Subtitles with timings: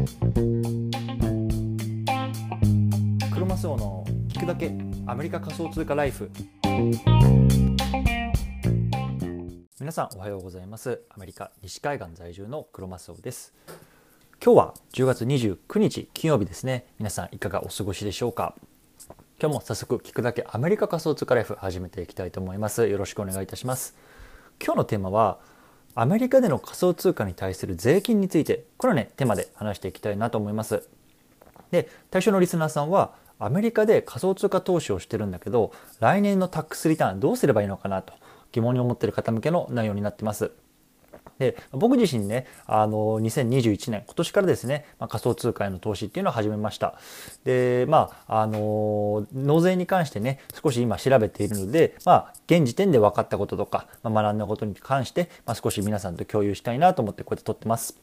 [0.00, 0.06] ク
[3.38, 4.72] ロマスオの聞くだけ
[5.06, 6.30] アメリカ仮想通貨ライフ。
[9.78, 11.02] 皆さんおはようございます。
[11.10, 13.52] アメリカ西海岸在住のクロマスオです。
[14.42, 16.86] 今日は10月29日金曜日ですね。
[16.98, 18.54] 皆さんいかがお過ごしでしょうか？
[19.38, 22.88] 今日も早速聞くだけアメリカ仮想通貨ライフ始めていきたいと思います。
[22.88, 23.94] よろしくお願いいたします。
[24.64, 25.40] 今日のテーマは
[25.94, 30.88] アメリカでの仮想通貨に対する税金についてこれはねテーマで話していきたいなと思います。
[31.70, 38.12] で対象のリスナーさんはアメリカで仮想通貨投資をしてるんだけど来年のタックスリターンどうすればいいのかなと
[38.52, 40.52] 疑問に思ってる方向けの内容になってます。
[41.38, 46.98] で僕自身ねあの2021年今年からですね、まあ、仮想通貨への投資っていうのを始めました。
[47.44, 57.98] でまああの納税に関してね少し今調べているのでまあ現時点で分かったこととか、まあ、学んだことに関して、まあ、少し皆さんと共有したいなと思ってこうやって撮ってます。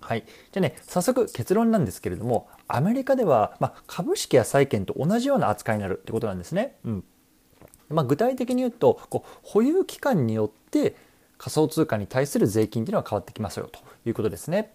[0.00, 6.76] はい、じゃね早速結論なんですけれどもアメリカでは、ま、株式や債券と同じような扱いになるってことなんですね。
[6.84, 7.04] うん。
[7.90, 10.96] ま、具体的に言うとこう保有期間によって
[11.38, 14.72] 仮想通貨に対する税金っていうのは変わってきますよということですね。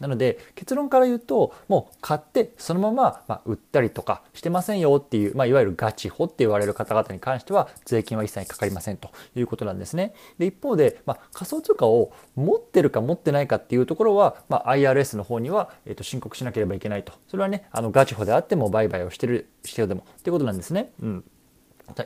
[0.00, 10.14] なので結論から言うともう買ってそのまま、ま売ったりとかしてませんよっていう、まあ、いわゆるガチホって言われる方々に関しては税金は一切かかりませんということなんですね。
[10.38, 20.92] で一方で、まあ、仮想通貨を持ってるか持ってないかっていうところは、まあ、IRS の方には、えー、と申告しなければいけないとそれはねあのガチホであっても売買をしてるしてるでもっていうことなんですね。
[21.02, 21.24] うん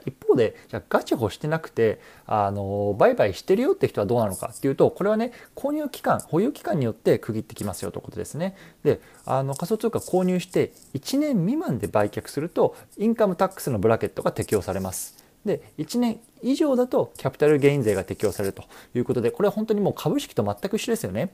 [0.07, 8.57] 一方でじゃガチホしてなくてあの売買してるよって人はどうなのかっていうとこれはね購入期間保有期間によって区切ってきますよということですね。
[8.85, 15.23] であの仮想通貨購入して1年未満で売却するとインカムタックスのブラケットが適用されます。
[15.45, 21.33] で1年以上だとキャピタルゲイン税が適用されるということでこれは本当にもう株式と全く一緒ですよね。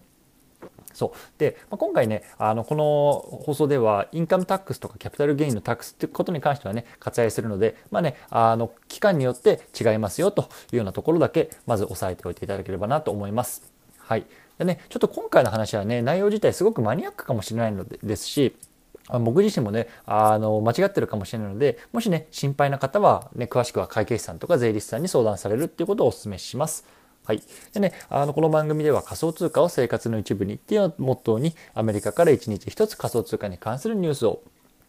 [0.94, 13.72] そうで、まあ、今回ねあのこの放送ではインカムタックスとかキャピタルゲインのタックスっていうことに関してはね割愛するのでまあねあの期間によって違いますよというようなところだけまず押さえておいていただければなと思います。
[13.98, 14.26] はい
[14.58, 18.56] でね、ちょっと今回の話はね内容自体すごくマニアックかもしれないのでですし
[19.20, 26.84] 僕自身もねあの間違ってるかもしれないのでもしね心配な方は、ね、詳しくは会計士さんとか税理士さんに相談されるっていうことをお勧めします。
[27.28, 27.42] はい。
[27.74, 34.40] でね、あの、この番組では仮想通貨を生活の一部にっていうモットーに、アメリカから1日1つ仮想通貨に関するニュースを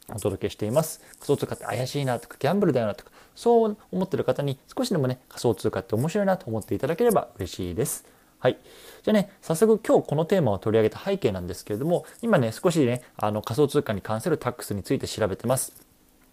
[0.07, 1.01] お届けしています。
[1.19, 8.05] 仮想通貨って怪しいなとか、ギャンブルだよなとか、そう思ってる方に少しでもね、仮想通貨って面白いなと思っていただければ嬉しいです。
[8.39, 8.57] はい。
[9.03, 15.88] じゃあね、早速今日このテーマを取り上げた背景なんですけれども、今ね、少しね、あの仮想通貨に関するタックスについて調べてます。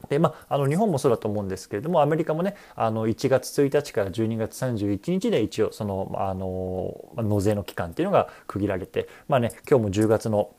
[0.08, 10.50] でまあ、あの日本もそうだと思うんですけれどもアメリカもねあの1月1日から12月31日で一応そのあの納税の期間っていうのが区切られて、まあね、今日も10月の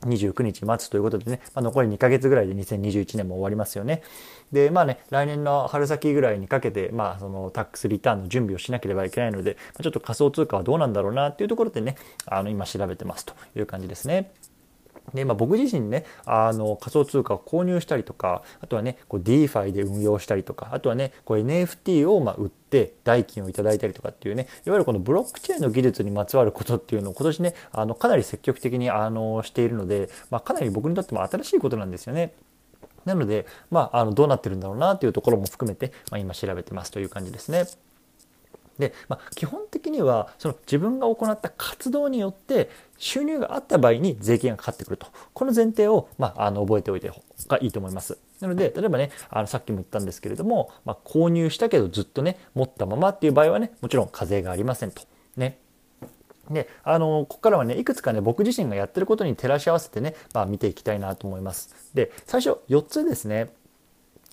[0.00, 4.02] 29日待つということでね、まあ、残り2ヶ月ぐらいで2021年も終わりますよね。
[4.52, 14.32] でまあね来年の春先ぐらいにかけて、まあ、そのタックスリターンの準備をしなければいけないのでちょっと仮想通貨はどうなんだろうなっていうところでねあの今調べてますという感じですね。
[15.12, 32.32] で、まあ、僕自身ねあの仮想通貨を購入したりとかあとはねこう DeFi で運用したりとかあとはねこう NFT をま売って代金をいただいたりとかっていうねいわゆるこのブロックチェーンの技術にまつわることっていうのを今年ねあのかなり積極的にあのしているので、まあ、かなり僕にとっても新しいことなんですよね。
[33.04, 37.66] なので、まあ、あのどうなってるんだろうなというところも含めて、まあ、今調べてますという感じですね。
[38.78, 47.10] で、まあ、基本的にはその自分が行った活動によって収入があった場合に税金がかかってくるとこの前提を、まあ、あの覚えておいて
[47.48, 48.18] がいいと思います。
[48.40, 55.02] なので例えばねあのさっきも言ったんですけれども、まあ、購入したけどずっとね持ったままっていう場合はねもちろん課税がありませんと。
[55.36, 55.58] ね、
[56.50, 61.74] であのここからはねいくつかね僕自身がやってることに照らし合わせてね、まあ、見ていきたいなと思います。
[61.94, 63.50] で最初4つですね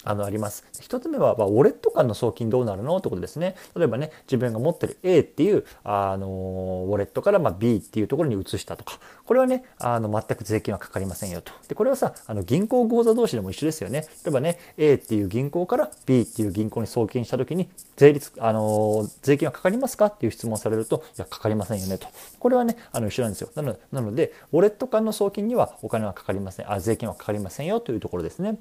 [0.03, 0.65] あのあります。
[0.79, 3.55] 一つ目は、まあ、ウォレット間の送金どうなるのってことですね。
[3.75, 11.51] 例えばね、自分が持ってる A っていう、あのウォレットから、ま、B っていうところに移したとか、これはね、あの全く税金はかかりませんよと。
[11.67, 14.07] で、これはさ、あの銀行口座同士でも一緒ですよね。
[14.23, 22.07] 例えばね、A っていう銀行から B っていう銀行に送金した時に、税率、あの税金はかかりますかっていう質問されると、いや、かかりませんよねと。
[22.39, 23.49] これはね、あの一緒なんですよ。
[23.55, 26.71] なのでなので、ウォレット間の送金にはお金はかかりません。
[26.71, 28.57] あ、税金はかかりませんよというところですね。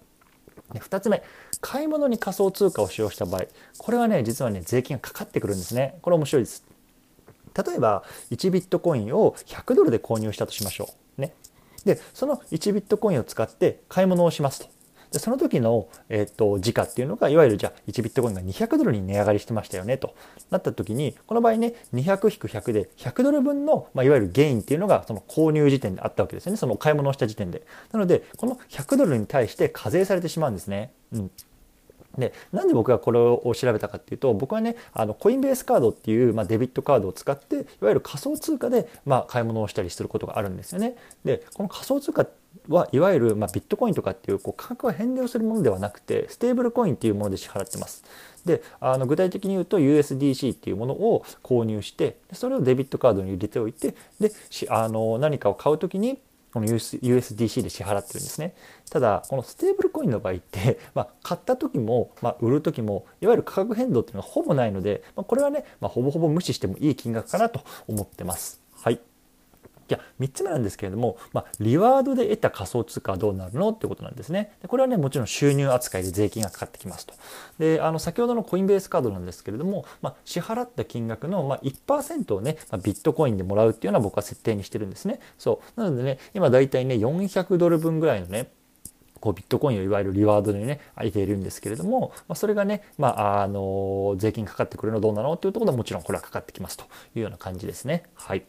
[0.72, 1.22] で2つ目
[1.60, 3.46] 買い物に仮想通貨を使用した場合
[3.78, 5.98] これはね実はね税金がかかってくるんですね。
[6.02, 6.64] これ面白いです。
[7.66, 11.20] 例えば1ビットコインを100ドルで購入したとしましょう。
[11.20, 11.34] ね。
[11.84, 14.79] でその1ビットコインを使って買い物をしますと。
[15.12, 20.14] でその時の、えっと時価っていうのがいわゆるじゃあ1ビットコインが200ドルに値上がりしてましたよねと
[20.50, 26.58] なった時にこの場合ね200-100で100ドル分の、まあ、いわゆるゲインっていうのがその購入時点であったわけですよね。
[26.58, 27.62] その買い物をした時点で。
[27.92, 30.92] なのでこの100ドルに対して課税されてしまうんですね。
[31.12, 31.30] うん。
[32.18, 40.96] でなんで僕がこれを調べたかっていうと僕はねあのコインベースカードっていう、まあ、デビットカードを使っていわゆる仮想通貨で、まあ、買い物をしたりすることがあるんですよね。
[41.24, 42.26] でこの仮想通貨
[42.68, 48.04] はいわゆる、まあ、ビットコインとかっていうこう価格が変動するものではなくてステーブルコインっていうもので支払ってます。
[48.44, 54.32] であの具体的に言うと USDC っていうものを購入してそれをデビットカードに入れておいてで
[54.68, 56.18] あの何かを買う時に
[56.52, 58.54] この USDC で支払ってるんですね。
[58.90, 68.60] ただこのステーブルコインの場合って、 まあ、買った時も、まあ、売る時もいわゆる価格変動っていうのはほぼないので、まあ、これはね、まあ、ほぼほぼ無視してもいい金額かなと思ってます。
[68.82, 69.00] はい。
[69.90, 74.52] じゃあ3つ目なんですけれども、まあ、リワードで得た仮想通貨はどうなるのってことなんですね。
[74.62, 77.14] でこれはねもちろん収入扱いで税金がかかってきますと。
[77.58, 85.18] であの先ほどのコインベースカードなんですけれども、まあ、支払った金額の、ま、1%をね、ま、ビットコインでもらうっていうのは僕は設定にしてるんですね。
[85.38, 88.52] そうなのでね今だいたいね400ドル分ぐらいのね
[89.18, 96.84] こうビットコインをいわゆるリワードでね空いているんですけれども、まあ、それがね、まあ、あの税金かかってくるのどうなのっていうところでもちろんこれはかかってきますと
[97.14, 98.04] いうような感じですね。
[98.14, 98.44] はい。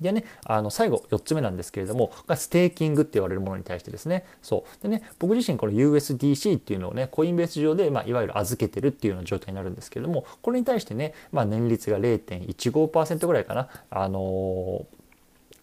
[0.00, 4.82] でね、あの最後4つ目なんですけれども、がステーキングって言われるものに対してですね、そう。
[4.82, 14.97] でね、僕自身この USDC っていうのをね、コインベース上で、まあ、いわゆる預けてるっていうような状態になるんですけれども、これに対してね、まあ、年率が0.15%ぐらいかな、あのー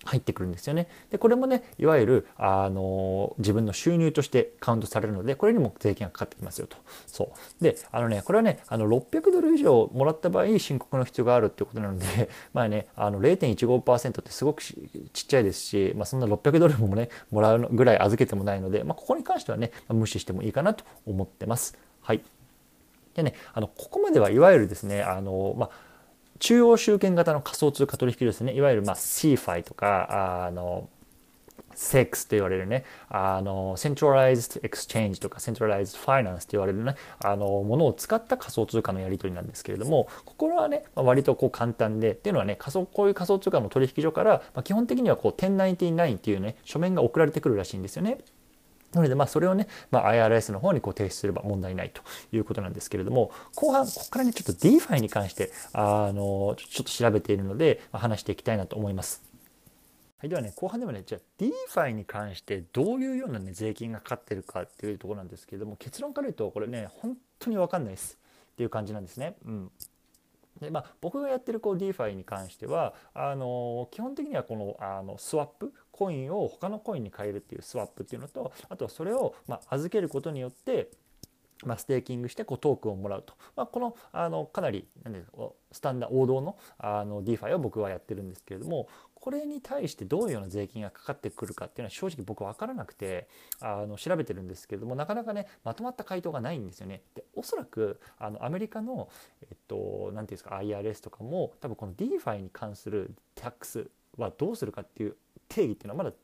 [0.06, 0.88] 入ってくるんですよね。
[1.10, 6.78] でこれもねいわゆるあの自分の収入としてカウントされるのでこれにも税金がかかってきますよと。
[7.08, 14.76] そうであのねこれはねあの600ドル以上もらった場合申告の必要があるっていうことなので まあねあの0.15%ってすごくちっ
[15.12, 21.78] ちゃいですし、まあ、そんな600ドルもねもらうぐらい預けてもないので、まあ、ここに関してはね、まあ、無視してもいいかなと思ってます。
[22.02, 22.22] はい
[23.16, 25.70] でね、あのここまではいわゆるですねあの、まあ
[26.40, 28.54] 中央集権型の仮想通貨取引ですね。
[28.54, 30.90] いわゆるまあ CFI とかあの
[31.76, 48.20] SEX と言われるね、あの、Centralized Exchange とか Centralized Finance と言われるね、あの、ものを使った仮想通貨のやり取りなんですけれども、ここはね、割とこう簡単で、っていうのはね、仮想、こういう仮想通貨の取引所から、まあ、基本的にはこう1099っていうね、書面が送られてくるらしいんですよね。
[48.96, 52.02] なので、まあ、それをね、まあ、IRS の方にこう提出すれば問題ないと
[52.32, 59.22] いうことなんですけれども、後半、ここからね、ちょっと DeFi に関して、あの、ちょっと調べているので、まあ、話していきたいなと思います。
[60.18, 61.44] はい、ではね、後半ではね、じゃあ
[61.78, 68.18] DeFi に関してどういうようなね、税金がかかってるかっていうところなんですけれども、結論から言うと、これね、本当にわかんないです
[68.54, 69.36] っていう感じなんですね。
[69.46, 69.72] うん。
[70.60, 80.90] でまあ、僕がやってるこう DeFi に関してはあの基本的にはこのあのスワップコインを他のコインに変えるっていうスワップっていうのとあとはそれをま預けることによって
[81.64, 85.38] まあ、ステーキングしてこうトークンをもらうと、まあ、このあのかなり何ですか
[85.72, 93.30] スタンダー王道のあの DeFi を僕はやってるんですけれどもこれに対してどういうような税金がかかってくるかっていうのは正直僕分からなくて
[93.62, 97.02] あの調べてるんですけれどもなかなかねまとまった回答がないんですよね。
[97.16, 99.08] でおそらくあのアメリカの
[99.42, 105.16] えっと何て言うんですか IRS とかも多分この DeFi に関するタックスはどうするかっていう
[105.48, 106.16] 定義っていうのはまだ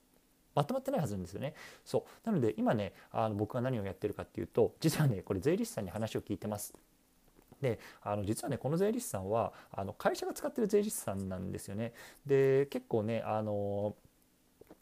[0.54, 1.54] まとまってないはずなんですよね。
[1.86, 6.74] そうなので今ねあの僕が何をやってるかっていうと実はねこれ税理士さんに話を聞いてます。
[7.62, 11.94] であの実はねこの税理士さんはあの会社が使ってる税理士さんなんですよね。
[12.26, 13.96] で結構ねあの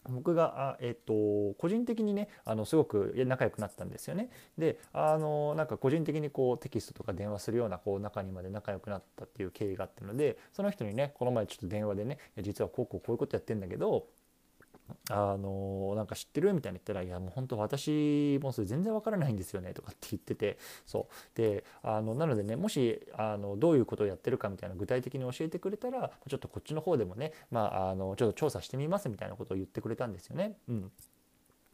[0.08, 4.30] 僕があ、えっと、個人的にねあのすごく仲良くなったんですよね。
[4.56, 14.06] であのなんか個人的にこうテキストとか電話するようなこう中にまで仲良くなったっていう経緯があったのでその人にねこの前ちょっと電話でね実はこうこうこういうことやってんだけど
[15.10, 30.56] あのなんか知ってるみたいに言ったら「いやもう本当私もそれ全然わからないんですよね」とかって言っててそうであのなのでねもしあのどういうことをやってるかみたいな具体的に教えてくれたらちょっとこっちの方でもねまああのちょっと調査してみますみたいなことを言ってくれたんですよね。
[30.68, 30.92] うん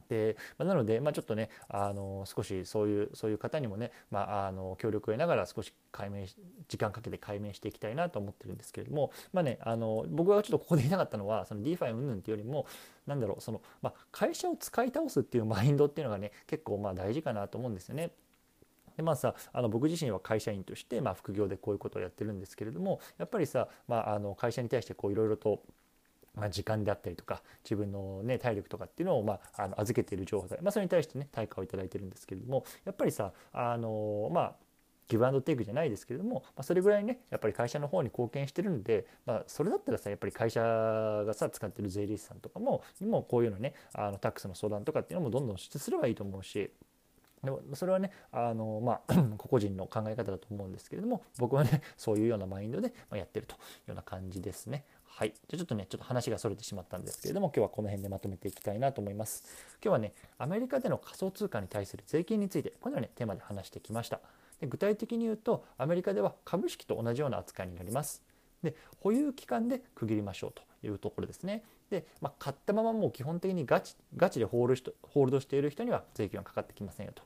[0.09, 6.27] で、まあ、なので、まあ、ちょっとねあの少しそういうそういう方にもね、まあ、あの協力を得ながら少し解明
[6.69, 12.67] 時間かけて解明していきたいなと思ってるんですけれども、まあね、あの僕がちょっとここで言いたかったのはその DeFi 云々っていうよりも
[13.07, 18.11] なんだろうその、まあ、会社を使い倒すっていうマインドっていうのがね結構まあ大事かなと思うんですよね。
[18.97, 25.63] でまあさあの僕自身は会社員として、まあ、副業でこういうことをやってるんですけれどもやっぱりさ、まあ、あの会社に対していろいろと
[26.37, 34.55] まあ、時間であったりとか自分の、ね、体力とかっていうのを、まあ、あの預けている情報で、まあ、それに対してね対価を頂いてるんですけれどもやっぱりさあのまあ
[35.09, 46.73] ギブアンドテイクじゃないですけれども、まあ、それぐらいねやっぱり会社の方に貢献してるんで、まあ、それだったらさやっぱり会社がさ使ってる税理士さんとかもにもこういうのねあのタックスの相談とかっていうのもどんどんしてすればいいと思うし
[47.43, 54.85] でもそれはねあの、まあ、 個々人の考え方だと思うんですけれども僕はね そういうようなマインドでやってるというような感じですね。
[55.17, 55.33] はい。
[55.49, 59.45] じゃちょっとね、ちょっと話がそれてしまったんですけれども、今日はこの辺でまとめていきたいなと思います。
[59.83, 64.21] 今日はね、アメリカでの仮想通貨に対する税金について、このような、ね、テーマで話してきました。
[64.61, 68.23] で具体的に言うと、アメリカでは株式と同じような扱いになります。
[68.63, 71.65] で、保有期間で区切りましょうというところですね。
[71.91, 77.23] で、まあ、買ったままもう基本的にガチガチでホールホールドしている人には税金はかかってきませんよと。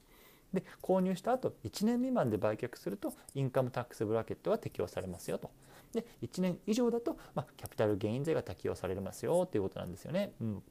[0.52, 5.50] で購入した後1年未満で売却するとインカムタックスブラケットは適用されますよと。
[5.92, 10.32] で1年以上だと、まあ、キャピタルゲイン税が適用されますよということなんですよね。
[10.40, 10.62] うん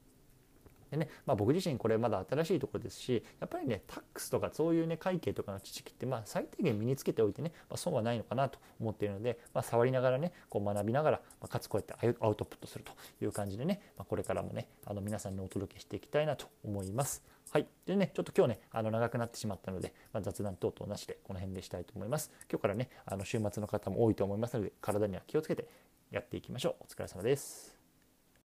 [0.90, 12.92] でね、まあ、僕自身これまだ新しいところですしやっぱりねタックスとかそういうね会計とかの知識ってまあ最低限身につけておいてね、まあ、損はないのかなと思っているので、まあ、触りながらねこう学びながら、まあ、かつこうやってアウトプットすると
[13.24, 17.22] いう感じでね、まあ、これからもねあの皆さんにお届けしていきたいなと思います。
[17.50, 17.66] はい。
[17.84, 22.30] でね、ちょっと今日ね、あの長くなってしまったので、まあ、雑談等々なしでこの辺でしたいと思います。
[22.48, 25.66] 今日からね、あの週末の方も多いと思いますので、体には気をつけて
[26.12, 26.84] やっていきましょう。
[26.84, 27.79] お疲れ様です。